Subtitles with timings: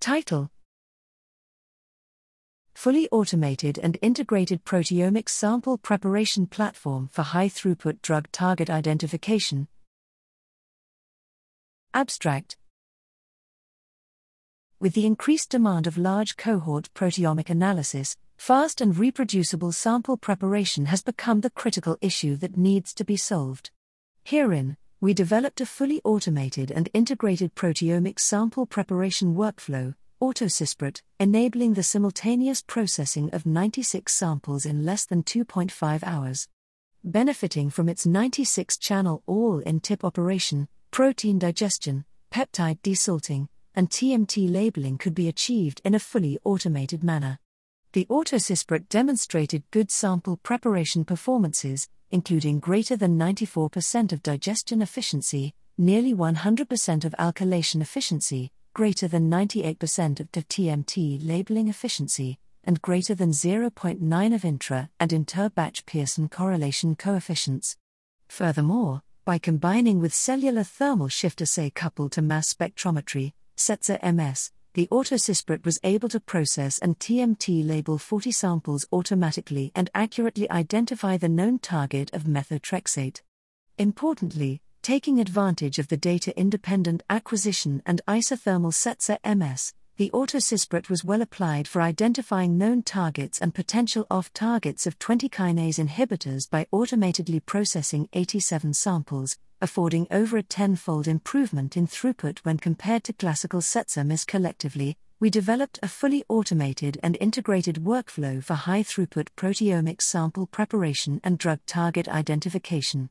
[0.00, 0.50] Title
[2.74, 9.66] Fully automated and integrated proteomics sample preparation platform for high throughput drug target identification.
[11.92, 12.56] Abstract
[14.78, 21.02] With the increased demand of large cohort proteomic analysis, fast and reproducible sample preparation has
[21.02, 23.72] become the critical issue that needs to be solved.
[24.22, 31.84] Herein, we developed a fully automated and integrated proteomics sample preparation workflow, autoSISPROT, enabling the
[31.84, 36.48] simultaneous processing of 96 samples in less than 2.5 hours.
[37.04, 44.50] Benefiting from its 96 channel all in tip operation, protein digestion, peptide desalting, and TMT
[44.50, 47.38] labeling could be achieved in a fully automated manner.
[47.92, 56.14] The autoSISPROT demonstrated good sample preparation performances, including greater than 94% of digestion efficiency, nearly
[56.14, 64.34] 100% of alkylation efficiency, greater than 98% of TMT labeling efficiency, and greater than 0.9
[64.34, 67.76] of intra and inter batch Pearson correlation coefficients.
[68.28, 74.88] Furthermore, by combining with cellular thermal shift assay coupled to mass spectrometry, CETSA MS, the
[74.92, 81.28] autoSISPROT was able to process and TMT label 40 samples automatically and accurately identify the
[81.28, 83.22] known target of methotrexate.
[83.78, 91.04] Importantly, Taking advantage of the data independent acquisition and isothermal CETSA MS, the autoSISPROT was
[91.04, 96.66] well applied for identifying known targets and potential off targets of 20 kinase inhibitors by
[96.72, 103.60] automatedly processing 87 samples, affording over a tenfold improvement in throughput when compared to classical
[103.60, 104.96] CETSA MS collectively.
[105.20, 111.38] We developed a fully automated and integrated workflow for high throughput proteomics sample preparation and
[111.38, 113.10] drug target identification.